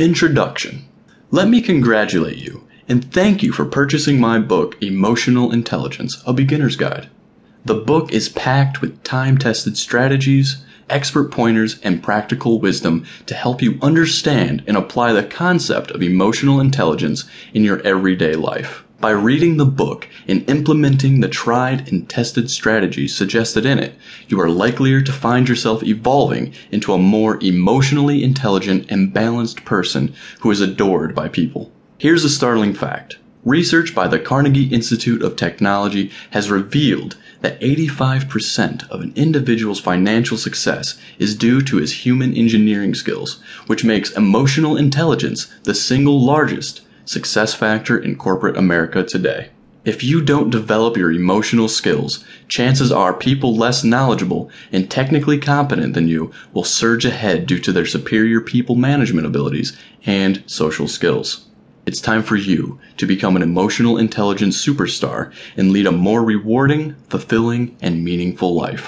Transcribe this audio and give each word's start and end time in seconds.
Introduction 0.00 0.88
Let 1.30 1.48
me 1.48 1.60
congratulate 1.60 2.38
you 2.38 2.66
and 2.88 3.12
thank 3.12 3.44
you 3.44 3.52
for 3.52 3.64
purchasing 3.64 4.18
my 4.18 4.40
book, 4.40 4.76
Emotional 4.82 5.52
Intelligence 5.52 6.20
A 6.26 6.32
Beginner's 6.32 6.74
Guide. 6.74 7.08
The 7.64 7.76
book 7.76 8.12
is 8.12 8.28
packed 8.28 8.80
with 8.80 9.04
time 9.04 9.38
tested 9.38 9.76
strategies, 9.76 10.64
expert 10.88 11.30
pointers, 11.30 11.78
and 11.82 12.02
practical 12.02 12.60
wisdom 12.60 13.04
to 13.26 13.34
help 13.34 13.62
you 13.62 13.78
understand 13.82 14.62
and 14.66 14.76
apply 14.76 15.12
the 15.12 15.22
concept 15.22 15.90
of 15.90 16.02
emotional 16.02 16.60
intelligence 16.60 17.24
in 17.52 17.64
your 17.64 17.80
everyday 17.80 18.34
life. 18.34 18.84
By 19.00 19.10
reading 19.10 19.58
the 19.58 19.66
book 19.66 20.08
and 20.26 20.48
implementing 20.48 21.20
the 21.20 21.28
tried 21.28 21.92
and 21.92 22.08
tested 22.08 22.50
strategies 22.50 23.14
suggested 23.14 23.66
in 23.66 23.78
it, 23.78 23.94
you 24.28 24.40
are 24.40 24.48
likelier 24.48 25.02
to 25.02 25.12
find 25.12 25.48
yourself 25.48 25.82
evolving 25.82 26.54
into 26.70 26.92
a 26.94 26.98
more 26.98 27.38
emotionally 27.42 28.24
intelligent 28.24 28.86
and 28.90 29.12
balanced 29.12 29.64
person 29.64 30.14
who 30.40 30.50
is 30.50 30.62
adored 30.62 31.14
by 31.14 31.28
people. 31.28 31.70
Here's 31.98 32.24
a 32.24 32.30
startling 32.30 32.72
fact. 32.72 33.18
Research 33.44 33.94
by 33.94 34.08
the 34.08 34.18
Carnegie 34.18 34.74
Institute 34.74 35.20
of 35.20 35.36
Technology 35.36 36.10
has 36.30 36.50
revealed 36.50 37.18
that 37.42 37.60
85% 37.60 38.88
of 38.88 39.02
an 39.02 39.12
individual's 39.16 39.78
financial 39.78 40.38
success 40.38 40.98
is 41.18 41.36
due 41.36 41.60
to 41.60 41.76
his 41.76 42.06
human 42.06 42.32
engineering 42.32 42.94
skills, 42.94 43.42
which 43.66 43.84
makes 43.84 44.16
emotional 44.16 44.78
intelligence 44.78 45.52
the 45.64 45.74
single 45.74 46.24
largest 46.24 46.80
success 47.04 47.52
factor 47.52 47.98
in 47.98 48.16
corporate 48.16 48.56
America 48.56 49.04
today. 49.04 49.50
If 49.84 50.02
you 50.02 50.22
don't 50.22 50.48
develop 50.48 50.96
your 50.96 51.12
emotional 51.12 51.68
skills, 51.68 52.24
chances 52.48 52.90
are 52.90 53.12
people 53.12 53.54
less 53.54 53.84
knowledgeable 53.84 54.48
and 54.72 54.90
technically 54.90 55.36
competent 55.36 55.92
than 55.92 56.08
you 56.08 56.32
will 56.54 56.64
surge 56.64 57.04
ahead 57.04 57.46
due 57.46 57.58
to 57.58 57.72
their 57.72 57.84
superior 57.84 58.40
people 58.40 58.74
management 58.74 59.26
abilities 59.26 59.78
and 60.06 60.42
social 60.46 60.88
skills. 60.88 61.44
It's 61.86 62.00
time 62.00 62.22
for 62.22 62.36
you 62.36 62.80
to 62.96 63.06
become 63.06 63.36
an 63.36 63.42
emotional 63.42 63.98
intelligence 63.98 64.56
superstar 64.64 65.30
and 65.54 65.70
lead 65.70 65.86
a 65.86 65.92
more 65.92 66.24
rewarding, 66.24 66.96
fulfilling, 67.10 67.76
and 67.82 68.02
meaningful 68.02 68.54
life. 68.54 68.82